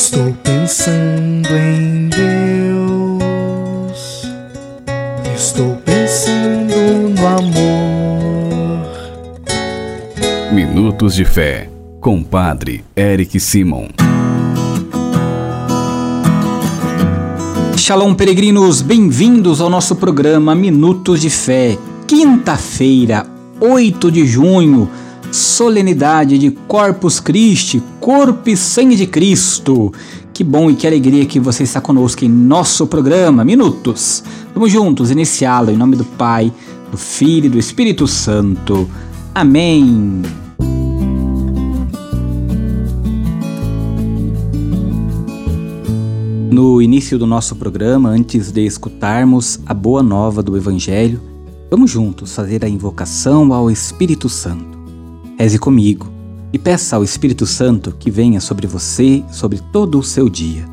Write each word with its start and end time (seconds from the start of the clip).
Estou 0.00 0.32
pensando 0.44 1.48
em 1.56 2.08
Deus. 2.08 2.22
Estou 5.34 5.74
pensando 5.84 7.18
no 7.18 7.26
amor. 7.26 8.86
Minutos 10.52 11.16
de 11.16 11.24
Fé, 11.24 11.68
com 12.00 12.22
Padre 12.22 12.84
Eric 12.94 13.40
Simon. 13.40 13.88
Shalom, 17.76 18.14
peregrinos, 18.14 18.80
bem-vindos 18.80 19.60
ao 19.60 19.68
nosso 19.68 19.96
programa 19.96 20.54
Minutos 20.54 21.20
de 21.20 21.28
Fé. 21.28 21.76
Quinta-feira, 22.06 23.26
8 23.60 24.12
de 24.12 24.24
junho, 24.28 24.88
solenidade 25.30 26.38
de 26.38 26.50
Corpus 26.50 27.20
Christi, 27.20 27.82
corpo 28.00 28.48
e 28.48 28.56
sangue 28.56 28.96
de 28.96 29.06
Cristo. 29.06 29.92
Que 30.32 30.44
bom 30.44 30.70
e 30.70 30.74
que 30.74 30.86
alegria 30.86 31.26
que 31.26 31.40
você 31.40 31.64
está 31.64 31.80
conosco 31.80 32.24
em 32.24 32.28
nosso 32.28 32.86
programa 32.86 33.44
Minutos. 33.44 34.22
Vamos 34.54 34.70
juntos 34.70 35.10
iniciá-lo 35.10 35.70
em 35.70 35.76
nome 35.76 35.96
do 35.96 36.04
Pai, 36.04 36.52
do 36.90 36.96
Filho 36.96 37.46
e 37.46 37.48
do 37.48 37.58
Espírito 37.58 38.06
Santo. 38.06 38.88
Amém. 39.34 40.22
No 46.50 46.80
início 46.80 47.18
do 47.18 47.26
nosso 47.26 47.54
programa, 47.54 48.08
antes 48.08 48.50
de 48.50 48.64
escutarmos 48.64 49.60
a 49.66 49.74
boa 49.74 50.02
nova 50.02 50.42
do 50.42 50.56
Evangelho, 50.56 51.20
vamos 51.70 51.90
juntos 51.90 52.34
fazer 52.34 52.64
a 52.64 52.68
invocação 52.68 53.52
ao 53.52 53.70
Espírito 53.70 54.28
Santo. 54.28 54.77
Reze 55.38 55.56
comigo 55.56 56.08
e 56.52 56.58
peça 56.58 56.96
ao 56.96 57.04
Espírito 57.04 57.46
Santo 57.46 57.94
que 57.96 58.10
venha 58.10 58.40
sobre 58.40 58.66
você, 58.66 59.22
sobre 59.30 59.60
todo 59.72 59.96
o 59.96 60.02
seu 60.02 60.28
dia. 60.28 60.64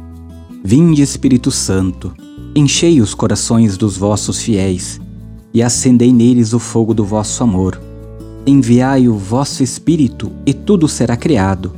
Vinde, 0.63 1.03
Espírito 1.03 1.51
Santo, 1.51 2.11
enchei 2.55 2.99
os 2.99 3.13
corações 3.13 3.77
dos 3.77 3.95
vossos 3.95 4.41
fiéis 4.41 4.99
e 5.53 5.61
acendei 5.61 6.11
neles 6.11 6.51
o 6.51 6.57
fogo 6.57 6.95
do 6.95 7.05
vosso 7.05 7.43
amor. 7.43 7.79
Enviai 8.47 9.07
o 9.07 9.15
vosso 9.15 9.61
Espírito 9.61 10.31
e 10.47 10.53
tudo 10.53 10.87
será 10.87 11.15
criado, 11.15 11.71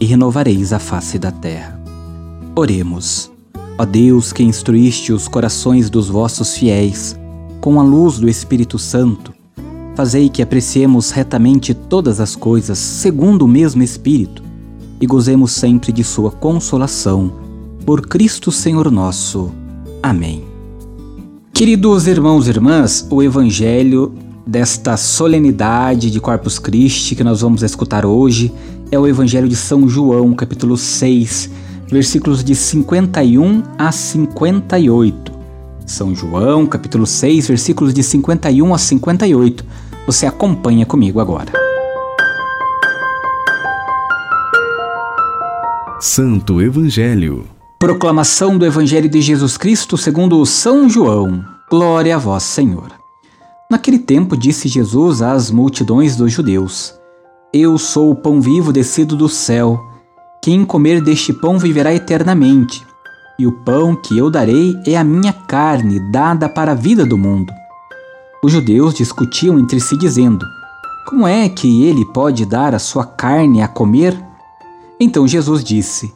e 0.00 0.06
renovareis 0.06 0.72
a 0.72 0.78
face 0.78 1.18
da 1.18 1.30
terra. 1.30 1.78
Oremos. 2.56 3.30
Ó 3.76 3.84
Deus 3.84 4.32
que 4.32 4.42
instruíste 4.42 5.12
os 5.12 5.28
corações 5.28 5.90
dos 5.90 6.08
vossos 6.08 6.56
fiéis 6.56 7.14
com 7.60 7.78
a 7.78 7.82
luz 7.82 8.18
do 8.18 8.28
Espírito 8.28 8.78
Santo, 8.78 9.34
Fazei 9.94 10.30
que 10.30 10.40
apreciemos 10.40 11.10
retamente 11.10 11.74
todas 11.74 12.18
as 12.18 12.34
coisas 12.34 12.78
segundo 12.78 13.42
o 13.42 13.48
mesmo 13.48 13.82
Espírito 13.82 14.42
e 14.98 15.06
gozemos 15.06 15.52
sempre 15.52 15.92
de 15.92 16.02
Sua 16.02 16.30
consolação. 16.30 17.32
Por 17.84 18.06
Cristo 18.06 18.50
Senhor 18.50 18.90
nosso. 18.90 19.52
Amém. 20.02 20.44
Queridos 21.52 22.06
irmãos 22.06 22.46
e 22.46 22.50
irmãs, 22.50 23.06
o 23.10 23.22
Evangelho 23.22 24.14
desta 24.46 24.96
solenidade 24.96 26.10
de 26.10 26.20
Corpus 26.20 26.58
Christi 26.58 27.14
que 27.14 27.22
nós 27.22 27.42
vamos 27.42 27.62
escutar 27.62 28.06
hoje 28.06 28.50
é 28.90 28.98
o 28.98 29.06
Evangelho 29.06 29.48
de 29.48 29.56
São 29.56 29.86
João, 29.86 30.32
capítulo 30.32 30.76
6, 30.78 31.50
versículos 31.90 32.42
de 32.42 32.54
51 32.54 33.62
a 33.76 33.92
58. 33.92 35.32
São 35.84 36.14
João, 36.14 36.66
capítulo 36.66 37.06
6, 37.06 37.48
versículos 37.48 37.92
de 37.92 38.02
51 38.02 38.72
a 38.72 38.78
58. 38.78 39.64
Você 40.06 40.26
acompanha 40.26 40.84
comigo 40.84 41.20
agora. 41.20 41.52
Santo 46.00 46.60
Evangelho. 46.60 47.46
Proclamação 47.78 48.58
do 48.58 48.66
Evangelho 48.66 49.08
de 49.08 49.20
Jesus 49.20 49.56
Cristo 49.56 49.96
segundo 49.96 50.44
São 50.44 50.88
João. 50.88 51.44
Glória 51.70 52.16
a 52.16 52.18
vós, 52.18 52.42
Senhor. 52.42 52.90
Naquele 53.70 53.98
tempo 53.98 54.36
disse 54.36 54.66
Jesus 54.66 55.22
às 55.22 55.52
multidões 55.52 56.16
dos 56.16 56.32
judeus: 56.32 56.94
Eu 57.54 57.78
sou 57.78 58.10
o 58.10 58.16
pão 58.16 58.40
vivo 58.40 58.72
descido 58.72 59.14
do 59.16 59.28
céu. 59.28 59.80
Quem 60.42 60.64
comer 60.64 61.00
deste 61.00 61.32
pão 61.32 61.60
viverá 61.60 61.94
eternamente. 61.94 62.84
E 63.38 63.46
o 63.46 63.52
pão 63.52 63.94
que 63.94 64.18
eu 64.18 64.28
darei 64.28 64.74
é 64.84 64.96
a 64.96 65.04
minha 65.04 65.32
carne, 65.32 66.00
dada 66.10 66.48
para 66.48 66.72
a 66.72 66.74
vida 66.74 67.06
do 67.06 67.16
mundo. 67.16 67.52
Os 68.44 68.50
judeus 68.50 68.92
discutiam 68.92 69.56
entre 69.56 69.78
si, 69.78 69.96
dizendo: 69.96 70.44
Como 71.06 71.28
é 71.28 71.48
que 71.48 71.84
ele 71.84 72.04
pode 72.04 72.44
dar 72.44 72.74
a 72.74 72.78
sua 72.80 73.06
carne 73.06 73.62
a 73.62 73.68
comer? 73.68 74.20
Então 74.98 75.28
Jesus 75.28 75.62
disse: 75.62 76.12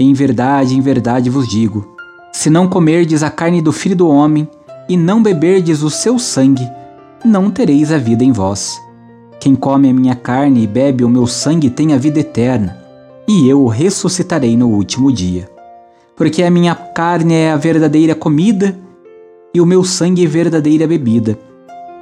Em 0.00 0.12
verdade, 0.12 0.76
em 0.76 0.80
verdade 0.80 1.30
vos 1.30 1.46
digo: 1.46 1.86
se 2.32 2.50
não 2.50 2.66
comerdes 2.66 3.22
a 3.22 3.30
carne 3.30 3.62
do 3.62 3.70
filho 3.70 3.94
do 3.94 4.08
homem 4.08 4.48
e 4.88 4.96
não 4.96 5.22
beberdes 5.22 5.84
o 5.84 5.88
seu 5.88 6.18
sangue, 6.18 6.68
não 7.24 7.48
tereis 7.48 7.92
a 7.92 7.96
vida 7.96 8.24
em 8.24 8.32
vós. 8.32 8.76
Quem 9.38 9.54
come 9.54 9.88
a 9.88 9.94
minha 9.94 10.16
carne 10.16 10.64
e 10.64 10.66
bebe 10.66 11.04
o 11.04 11.08
meu 11.08 11.28
sangue 11.28 11.70
tem 11.70 11.94
a 11.94 11.96
vida 11.96 12.18
eterna, 12.18 12.76
e 13.28 13.48
eu 13.48 13.62
o 13.62 13.68
ressuscitarei 13.68 14.56
no 14.56 14.68
último 14.68 15.12
dia. 15.12 15.48
Porque 16.16 16.42
a 16.42 16.50
minha 16.50 16.74
carne 16.74 17.34
é 17.34 17.52
a 17.52 17.56
verdadeira 17.56 18.16
comida 18.16 18.76
e 19.54 19.60
o 19.60 19.66
meu 19.66 19.84
sangue 19.84 20.24
é 20.24 20.28
verdadeira 20.28 20.84
bebida. 20.84 21.38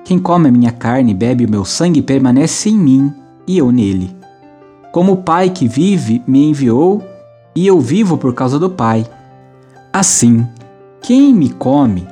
Quem 0.07 0.21
come 0.21 0.49
a 0.49 0.53
minha 0.53 0.71
carne 0.71 1.11
e 1.11 1.15
bebe 1.15 1.47
o 1.47 1.51
meu 1.51 1.65
sangue 1.65 2.01
permanece 2.01 2.69
em 2.69 2.79
mim 2.79 3.13
e 3.45 3.59
eu 3.59 3.73
nele. 3.73 4.17
Como 4.93 5.15
o 5.15 5.17
Pai 5.17 5.51
que 5.51 5.67
vive 5.67 6.23
me 6.29 6.49
enviou 6.49 7.03
e 7.57 7.67
eu 7.67 7.81
vivo 7.81 8.17
por 8.17 8.33
causa 8.33 8.57
do 8.57 8.71
Pai. 8.71 9.05
Assim, 9.93 10.47
quem 11.03 11.35
me 11.35 11.51
come 11.51 12.07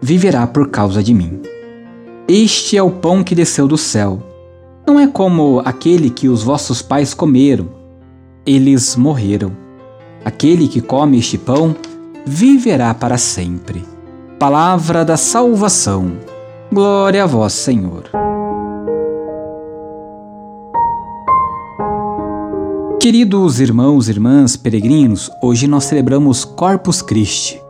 viverá 0.00 0.46
por 0.46 0.70
causa 0.70 1.02
de 1.02 1.12
mim. 1.12 1.42
Este 2.28 2.76
é 2.76 2.82
o 2.82 2.92
pão 2.92 3.24
que 3.24 3.34
desceu 3.34 3.66
do 3.66 3.76
céu. 3.76 4.22
Não 4.86 5.00
é 5.00 5.08
como 5.08 5.60
aquele 5.64 6.10
que 6.10 6.28
os 6.28 6.44
vossos 6.44 6.80
pais 6.80 7.12
comeram. 7.12 7.70
Eles 8.46 8.94
morreram. 8.94 9.50
Aquele 10.24 10.68
que 10.68 10.80
come 10.80 11.18
este 11.18 11.36
pão 11.36 11.74
viverá 12.24 12.94
para 12.94 13.18
sempre. 13.18 13.82
Palavra 14.38 15.04
da 15.04 15.16
salvação. 15.16 16.29
Glória 16.72 17.24
a 17.24 17.26
vós, 17.26 17.52
Senhor. 17.52 18.04
Queridos 23.00 23.58
irmãos 23.58 24.06
e 24.06 24.12
irmãs 24.12 24.56
peregrinos, 24.56 25.28
hoje 25.42 25.66
nós 25.66 25.82
celebramos 25.82 26.44
Corpus 26.44 27.02
Christi, 27.02 27.60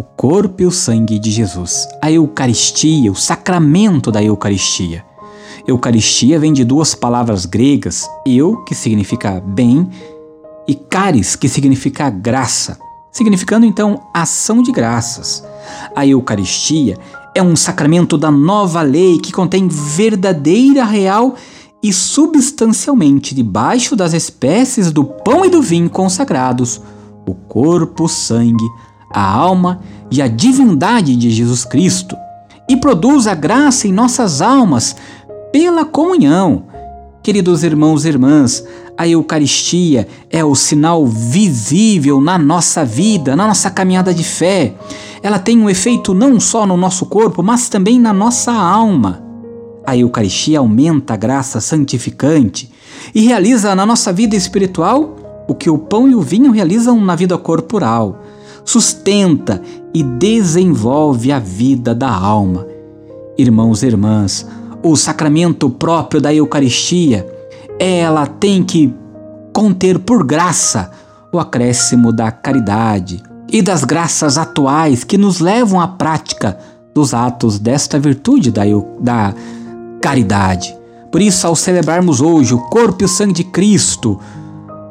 o 0.00 0.02
corpo 0.02 0.60
e 0.62 0.66
o 0.66 0.72
sangue 0.72 1.20
de 1.20 1.30
Jesus, 1.30 1.86
a 2.02 2.10
Eucaristia, 2.10 3.12
o 3.12 3.14
sacramento 3.14 4.10
da 4.10 4.20
Eucaristia. 4.20 5.04
Eucaristia 5.64 6.40
vem 6.40 6.52
de 6.52 6.64
duas 6.64 6.96
palavras 6.96 7.46
gregas, 7.46 8.10
eu, 8.26 8.56
que 8.64 8.74
significa 8.74 9.40
bem, 9.40 9.88
e 10.66 10.74
caris, 10.74 11.36
que 11.36 11.48
significa 11.48 12.10
graça, 12.10 12.76
significando 13.12 13.64
então 13.64 14.02
ação 14.12 14.64
de 14.64 14.72
graças. 14.72 15.44
A 15.94 16.04
Eucaristia 16.04 16.98
é 17.38 17.42
um 17.42 17.54
sacramento 17.54 18.18
da 18.18 18.32
nova 18.32 18.82
lei 18.82 19.18
que 19.18 19.30
contém 19.30 19.68
verdadeira, 19.68 20.84
real 20.84 21.36
e 21.80 21.92
substancialmente 21.92 23.32
debaixo 23.32 23.94
das 23.94 24.12
espécies 24.12 24.90
do 24.90 25.04
pão 25.04 25.44
e 25.44 25.48
do 25.48 25.62
vinho 25.62 25.88
consagrados, 25.88 26.80
o 27.26 27.34
corpo, 27.34 28.04
o 28.04 28.08
sangue, 28.08 28.66
a 29.12 29.22
alma 29.22 29.80
e 30.10 30.20
a 30.20 30.26
divindade 30.26 31.14
de 31.14 31.30
Jesus 31.30 31.64
Cristo, 31.64 32.16
e 32.68 32.76
produz 32.76 33.28
a 33.28 33.34
graça 33.36 33.86
em 33.86 33.92
nossas 33.92 34.42
almas 34.42 34.96
pela 35.52 35.84
comunhão. 35.84 36.64
Queridos 37.28 37.62
irmãos 37.62 38.06
e 38.06 38.08
irmãs, 38.08 38.64
a 38.96 39.06
Eucaristia 39.06 40.08
é 40.30 40.42
o 40.42 40.54
sinal 40.54 41.04
visível 41.04 42.22
na 42.22 42.38
nossa 42.38 42.86
vida, 42.86 43.36
na 43.36 43.46
nossa 43.46 43.70
caminhada 43.70 44.14
de 44.14 44.24
fé 44.24 44.74
ela 45.22 45.38
tem 45.38 45.58
um 45.58 45.68
efeito 45.68 46.14
não 46.14 46.40
só 46.40 46.64
no 46.64 46.74
nosso 46.74 47.04
corpo, 47.04 47.42
mas 47.42 47.68
também 47.68 48.00
na 48.00 48.14
nossa 48.14 48.50
alma. 48.50 49.22
A 49.86 49.94
Eucaristia 49.94 50.60
aumenta 50.60 51.12
a 51.12 51.16
graça 51.18 51.60
santificante 51.60 52.72
e 53.14 53.20
realiza 53.26 53.74
na 53.74 53.84
nossa 53.84 54.10
vida 54.10 54.34
espiritual 54.34 55.44
o 55.46 55.54
que 55.54 55.68
o 55.68 55.76
pão 55.76 56.08
e 56.08 56.14
o 56.14 56.22
vinho 56.22 56.50
realizam 56.50 56.98
na 56.98 57.14
vida 57.14 57.36
corporal. 57.36 58.22
Sustenta 58.64 59.60
e 59.92 60.02
desenvolve 60.02 61.30
a 61.30 61.38
vida 61.38 61.94
da 61.94 62.10
alma. 62.10 62.66
Irmãos 63.36 63.82
e 63.82 63.86
irmãs, 63.86 64.46
o 64.90 64.96
sacramento 64.96 65.68
próprio 65.68 66.20
da 66.20 66.32
Eucaristia, 66.32 67.26
ela 67.78 68.26
tem 68.26 68.62
que 68.62 68.94
conter 69.52 69.98
por 69.98 70.24
graça 70.24 70.90
o 71.32 71.38
acréscimo 71.38 72.12
da 72.12 72.30
caridade, 72.30 73.22
e 73.50 73.62
das 73.62 73.82
graças 73.82 74.36
atuais 74.36 75.04
que 75.04 75.16
nos 75.16 75.40
levam 75.40 75.80
à 75.80 75.88
prática 75.88 76.58
dos 76.94 77.14
atos 77.14 77.58
desta 77.58 77.98
virtude 77.98 78.50
da, 78.50 78.62
da 79.00 79.34
caridade. 80.02 80.76
Por 81.10 81.22
isso, 81.22 81.46
ao 81.46 81.56
celebrarmos 81.56 82.20
hoje 82.20 82.54
o 82.54 82.58
corpo 82.58 83.02
e 83.02 83.06
o 83.06 83.08
sangue 83.08 83.32
de 83.32 83.44
Cristo, 83.44 84.20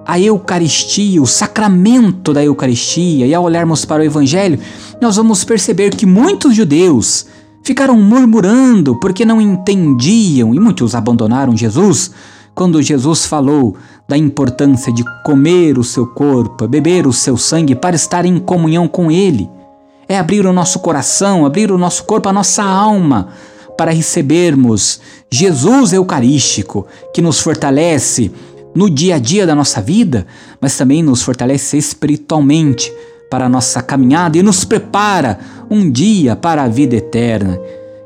a 0.05 0.19
Eucaristia, 0.19 1.21
o 1.21 1.27
sacramento 1.27 2.33
da 2.33 2.43
Eucaristia, 2.43 3.27
e 3.27 3.33
ao 3.33 3.43
olharmos 3.43 3.85
para 3.85 4.01
o 4.01 4.05
Evangelho, 4.05 4.59
nós 4.99 5.17
vamos 5.17 5.43
perceber 5.43 5.95
que 5.95 6.05
muitos 6.05 6.55
judeus 6.55 7.27
ficaram 7.67 7.97
murmurando 7.97 8.95
porque 8.95 9.25
não 9.25 9.41
entendiam 9.41 10.55
e 10.55 10.59
muitos 10.59 10.95
abandonaram 10.95 11.55
Jesus 11.57 12.11
quando 12.55 12.81
Jesus 12.81 13.25
falou 13.25 13.75
da 14.07 14.17
importância 14.17 14.91
de 14.93 15.03
comer 15.25 15.77
o 15.77 15.83
seu 15.83 16.07
corpo, 16.07 16.65
beber 16.65 17.05
o 17.05 17.11
seu 17.11 17.35
sangue 17.35 17.75
para 17.75 17.93
estar 17.93 18.23
em 18.23 18.39
comunhão 18.39 18.87
com 18.87 19.11
Ele. 19.11 19.49
É 20.07 20.17
abrir 20.17 20.45
o 20.45 20.53
nosso 20.53 20.79
coração, 20.79 21.45
abrir 21.45 21.69
o 21.69 21.77
nosso 21.77 22.05
corpo, 22.05 22.29
a 22.29 22.33
nossa 22.33 22.63
alma, 22.63 23.27
para 23.77 23.91
recebermos 23.91 25.01
Jesus 25.29 25.91
Eucarístico, 25.91 26.87
que 27.13 27.21
nos 27.21 27.41
fortalece 27.41 28.31
no 28.73 28.89
dia 28.89 29.15
a 29.15 29.19
dia 29.19 29.45
da 29.45 29.53
nossa 29.53 29.81
vida, 29.81 30.25
mas 30.61 30.77
também 30.77 31.03
nos 31.03 31.21
fortalece 31.21 31.77
espiritualmente 31.77 32.89
para 33.29 33.45
a 33.45 33.49
nossa 33.49 33.81
caminhada 33.81 34.37
e 34.37 34.43
nos 34.43 34.63
prepara 34.63 35.39
um 35.69 35.89
dia 35.89 36.35
para 36.35 36.63
a 36.63 36.67
vida 36.67 36.95
eterna. 36.95 37.59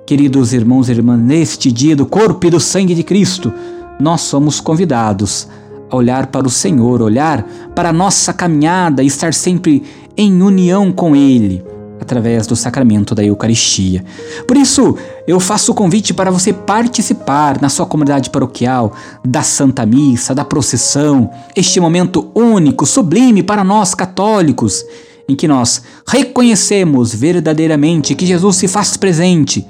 Queridos 0.05 0.51
irmãos 0.51 0.89
e 0.89 0.91
irmãs, 0.91 1.19
neste 1.19 1.71
dia 1.71 1.95
do 1.95 2.05
corpo 2.05 2.47
e 2.47 2.49
do 2.49 2.59
sangue 2.59 2.95
de 2.95 3.03
Cristo, 3.03 3.53
nós 3.99 4.21
somos 4.21 4.59
convidados 4.59 5.47
a 5.89 5.95
olhar 5.95 6.27
para 6.27 6.47
o 6.47 6.49
Senhor, 6.49 7.01
olhar 7.01 7.43
para 7.75 7.89
a 7.89 7.93
nossa 7.93 8.33
caminhada 8.33 9.03
e 9.03 9.07
estar 9.07 9.33
sempre 9.33 9.83
em 10.17 10.41
união 10.41 10.91
com 10.91 11.15
Ele 11.15 11.63
através 12.01 12.47
do 12.47 12.55
sacramento 12.55 13.13
da 13.13 13.23
Eucaristia. 13.23 14.03
Por 14.47 14.57
isso, 14.57 14.97
eu 15.27 15.39
faço 15.39 15.71
o 15.71 15.75
convite 15.75 16.15
para 16.15 16.31
você 16.31 16.51
participar 16.51 17.61
na 17.61 17.69
sua 17.69 17.85
comunidade 17.85 18.31
paroquial 18.31 18.93
da 19.23 19.43
Santa 19.43 19.85
Missa, 19.85 20.33
da 20.33 20.43
procissão, 20.43 21.29
este 21.55 21.79
momento 21.79 22.31
único, 22.33 22.87
sublime 22.87 23.43
para 23.43 23.63
nós 23.63 23.93
católicos, 23.93 24.83
em 25.27 25.35
que 25.35 25.47
nós 25.47 25.83
reconhecemos 26.07 27.13
verdadeiramente 27.13 28.15
que 28.15 28.25
Jesus 28.25 28.55
se 28.57 28.67
faz 28.67 28.97
presente 28.97 29.65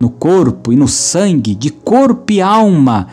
no 0.00 0.10
corpo 0.10 0.72
e 0.72 0.76
no 0.76 0.88
sangue, 0.88 1.54
de 1.54 1.70
corpo 1.70 2.32
e 2.32 2.40
alma, 2.40 3.06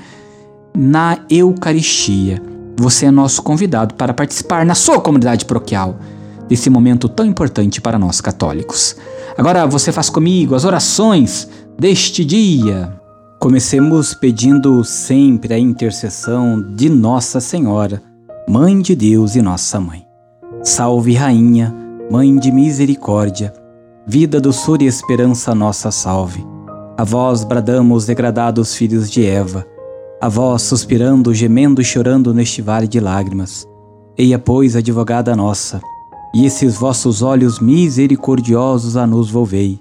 na 0.75 1.19
Eucaristia. 1.29 2.41
Você 2.77 3.05
é 3.05 3.11
nosso 3.11 3.43
convidado 3.43 3.93
para 3.95 4.13
participar 4.13 4.65
na 4.65 4.73
sua 4.73 4.99
comunidade 4.99 5.45
paroquial 5.45 5.99
desse 6.47 6.69
momento 6.69 7.07
tão 7.07 7.25
importante 7.25 7.79
para 7.79 7.99
nós 7.99 8.19
católicos. 8.19 8.95
Agora 9.37 9.67
você 9.67 9.91
faz 9.91 10.09
comigo 10.09 10.55
as 10.55 10.65
orações 10.65 11.47
deste 11.77 12.25
dia. 12.25 12.91
Comecemos 13.39 14.13
pedindo 14.13 14.83
sempre 14.83 15.53
a 15.53 15.59
intercessão 15.59 16.61
de 16.75 16.89
Nossa 16.89 17.39
Senhora, 17.39 18.01
Mãe 18.49 18.81
de 18.81 18.95
Deus 18.95 19.35
e 19.35 19.41
Nossa 19.41 19.79
Mãe. 19.79 20.08
Salve, 20.61 21.13
Rainha, 21.13 21.73
Mãe 22.11 22.35
de 22.37 22.51
Misericórdia, 22.51 23.53
vida, 24.05 24.41
doçura 24.41 24.83
e 24.83 24.87
esperança, 24.87 25.55
nossa 25.55 25.89
salve. 25.89 26.45
A 26.97 27.03
vós 27.05 27.45
bradamos, 27.45 28.05
degradados 28.05 28.75
filhos 28.75 29.09
de 29.09 29.25
Eva, 29.25 29.65
a 30.19 30.27
vós 30.27 30.63
suspirando, 30.63 31.33
gemendo 31.33 31.81
e 31.81 31.85
chorando 31.85 32.33
neste 32.33 32.61
vale 32.61 32.89
de 32.89 32.99
lágrimas. 32.99 33.65
Eia, 34.17 34.37
pois, 34.37 34.75
advogada 34.75 35.33
nossa, 35.33 35.79
e 36.35 36.45
esses 36.45 36.75
vossos 36.75 37.21
olhos 37.21 37.61
misericordiosos 37.61 38.97
a 38.97 39.07
nos 39.07 39.31
volvei. 39.31 39.79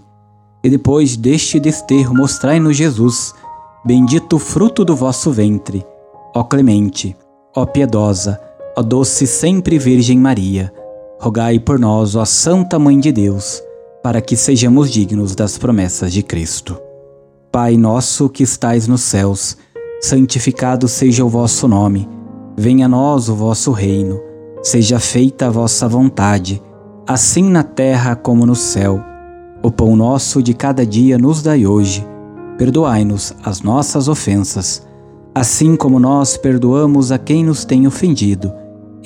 E 0.62 0.70
depois 0.70 1.16
deste 1.16 1.58
desterro 1.58 2.14
mostrai-nos 2.14 2.76
Jesus, 2.76 3.34
bendito 3.84 4.38
fruto 4.38 4.84
do 4.84 4.94
vosso 4.94 5.32
ventre. 5.32 5.84
Ó 6.36 6.44
clemente, 6.44 7.16
ó 7.56 7.66
piedosa, 7.66 8.40
ó 8.78 8.82
doce 8.82 9.26
sempre 9.26 9.76
Virgem 9.76 10.18
Maria, 10.18 10.72
rogai 11.20 11.58
por 11.58 11.80
nós, 11.80 12.14
ó 12.14 12.24
Santa 12.24 12.78
Mãe 12.78 13.00
de 13.00 13.10
Deus, 13.10 13.60
para 14.04 14.20
que 14.20 14.36
sejamos 14.36 14.88
dignos 14.88 15.34
das 15.34 15.58
promessas 15.58 16.12
de 16.12 16.22
Cristo. 16.22 16.80
Pai 17.50 17.76
nosso 17.76 18.28
que 18.28 18.44
estais 18.44 18.86
nos 18.86 19.00
céus, 19.00 19.56
santificado 20.00 20.86
seja 20.86 21.24
o 21.24 21.28
vosso 21.28 21.66
nome. 21.66 22.08
Venha 22.56 22.86
a 22.86 22.88
nós 22.88 23.28
o 23.28 23.34
vosso 23.34 23.72
reino 23.72 24.28
Seja 24.62 24.98
feita 24.98 25.46
a 25.46 25.50
vossa 25.50 25.88
vontade, 25.88 26.62
assim 27.06 27.48
na 27.48 27.62
terra 27.62 28.14
como 28.14 28.44
no 28.44 28.54
céu. 28.54 29.00
O 29.62 29.70
pão 29.70 29.96
nosso 29.96 30.42
de 30.42 30.52
cada 30.52 30.84
dia 30.84 31.16
nos 31.16 31.42
dai 31.42 31.66
hoje. 31.66 32.06
Perdoai-nos 32.58 33.34
as 33.42 33.60
nossas 33.62 34.08
ofensas, 34.08 34.86
assim 35.34 35.76
como 35.76 35.98
nós 35.98 36.36
perdoamos 36.36 37.10
a 37.10 37.18
quem 37.18 37.44
nos 37.44 37.64
tem 37.64 37.86
ofendido. 37.86 38.52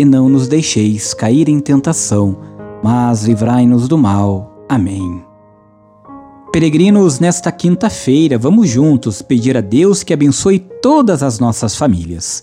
E 0.02 0.04
não 0.04 0.28
nos 0.28 0.48
deixeis 0.48 1.14
cair 1.14 1.48
em 1.48 1.60
tentação, 1.60 2.36
mas 2.82 3.22
livrai-nos 3.22 3.86
do 3.86 3.96
mal. 3.96 4.66
Amém. 4.68 5.22
Peregrinos, 6.52 7.20
nesta 7.20 7.52
quinta-feira, 7.52 8.36
vamos 8.36 8.68
juntos 8.68 9.22
pedir 9.22 9.56
a 9.56 9.60
Deus 9.60 10.02
que 10.02 10.12
abençoe 10.12 10.58
todas 10.58 11.22
as 11.22 11.38
nossas 11.38 11.76
famílias. 11.76 12.42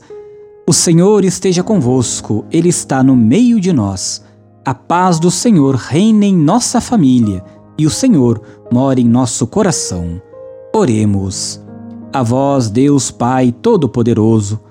O 0.66 0.72
Senhor 0.72 1.26
esteja 1.26 1.62
convosco, 1.62 2.46
Ele 2.50 2.70
está 2.70 3.04
no 3.04 3.14
meio 3.14 3.60
de 3.60 3.74
nós. 3.74 4.24
A 4.64 4.74
paz 4.74 5.20
do 5.20 5.30
Senhor 5.30 5.76
reine 5.76 6.28
em 6.28 6.38
nossa 6.38 6.80
família 6.80 7.44
e 7.78 7.86
o 7.86 7.90
Senhor 7.90 8.42
mora 8.72 9.02
em 9.02 9.10
nosso 9.10 9.46
coração. 9.46 10.22
Oremos. 10.74 11.62
A 12.14 12.24
vós, 12.24 12.70
Deus 12.70 13.12
Pai 13.12 13.52
Todo-Poderoso, 13.52 14.62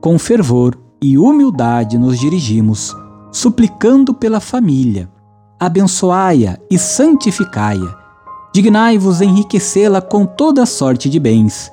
com 0.00 0.16
fervor 0.16 0.85
e 1.02 1.18
humildade 1.18 1.98
nos 1.98 2.18
dirigimos, 2.18 2.94
suplicando 3.32 4.14
pela 4.14 4.40
família. 4.40 5.08
Abençoai-a 5.58 6.58
e 6.70 6.78
santificai-a. 6.78 7.96
Dignai-vos 8.54 9.20
enriquecê-la 9.20 10.00
com 10.00 10.24
toda 10.24 10.64
sorte 10.66 11.08
de 11.08 11.18
bens. 11.18 11.70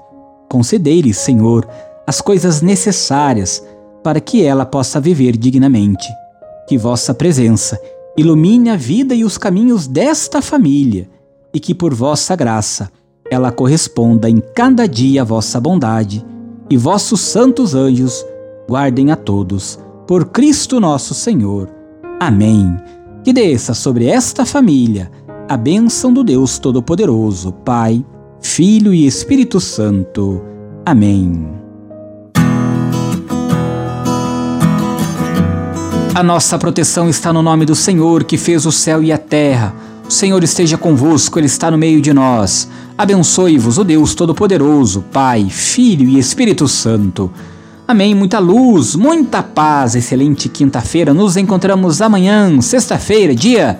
Concedei-lhe, 0.50 1.14
Senhor, 1.14 1.68
as 2.06 2.22
coisas 2.22 2.62
necessárias 2.62 3.64
para 4.04 4.20
que 4.20 4.44
ela 4.44 4.66
possa 4.66 5.00
viver 5.00 5.38
dignamente. 5.38 6.08
Que 6.68 6.78
vossa 6.78 7.14
presença 7.14 7.80
ilumine 8.18 8.70
a 8.70 8.76
vida 8.76 9.16
e 9.16 9.24
os 9.24 9.38
caminhos 9.38 9.88
desta 9.88 10.42
família 10.42 11.10
e 11.54 11.60
que 11.60 11.74
por 11.74 11.94
vossa 11.94 12.36
graça 12.36 12.92
ela 13.30 13.52
corresponda 13.52 14.30
em 14.30 14.42
cada 14.54 14.88
dia 14.88 15.22
à 15.22 15.26
vossa 15.26 15.60
bondade 15.60 16.26
e 16.70 16.78
vossos 16.78 17.22
santos 17.22 17.74
anjos 17.74 18.26
guardem 18.68 19.12
a 19.12 19.16
todos 19.16 19.80
por 20.08 20.26
Cristo 20.26 20.80
nosso 20.80 21.14
Senhor. 21.14 21.70
Amém. 22.20 22.78
Que 23.24 23.32
desça 23.32 23.74
sobre 23.74 24.06
esta 24.06 24.46
família 24.46 25.12
a 25.48 25.58
bênção 25.58 26.14
do 26.14 26.24
Deus 26.24 26.58
Todo-Poderoso, 26.58 27.52
Pai, 27.52 28.04
Filho 28.42 28.94
e 28.94 29.06
Espírito 29.06 29.60
Santo. 29.60 30.42
Amém. 30.86 31.64
A 36.16 36.22
nossa 36.22 36.60
proteção 36.60 37.10
está 37.10 37.34
no 37.34 37.42
nome 37.42 37.66
do 37.66 37.76
Senhor 37.76 38.24
que 38.24 38.38
fez 38.38 38.66
o 38.66 38.72
céu 38.72 39.02
e 39.02 39.12
a 39.12 39.18
terra. 39.18 39.74
O 40.08 40.12
Senhor 40.12 40.44
esteja 40.44 40.78
convosco, 40.78 41.40
Ele 41.40 41.48
está 41.48 41.72
no 41.72 41.78
meio 41.78 42.02
de 42.02 42.14
nós. 42.14 42.70
Abençoe-vos 42.98 43.78
o 43.80 43.84
Deus 43.84 44.14
Todo-Poderoso, 44.14 45.04
Pai, 45.12 45.50
Filho 45.50 46.08
e 46.08 46.20
Espírito 46.20 46.68
Santo. 46.68 47.32
Amém. 47.94 48.16
Muita 48.16 48.40
luz, 48.40 48.96
muita 48.96 49.44
paz. 49.44 49.94
Excelente 49.94 50.50
quinta-feira. 50.50 51.14
Nos 51.14 51.38
encontramos 51.38 52.02
amanhã, 52.02 52.60
sexta-feira, 52.60 53.36
dia 53.36 53.80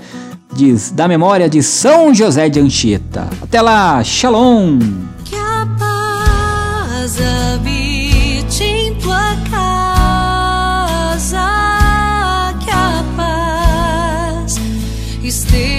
de, 0.54 0.72
da 0.94 1.08
memória 1.08 1.50
de 1.50 1.64
São 1.64 2.14
José 2.14 2.48
de 2.48 2.60
Anchieta. 2.60 3.28
Até 3.42 3.60
lá. 3.60 4.04
Shalom. 4.04 4.78
Que 5.26 5.36
a 5.36 5.68
paz 5.80 7.18
habite 7.20 8.64
em 8.64 8.94
tua 9.00 9.36
casa. 9.50 10.04
esteja 15.24 15.73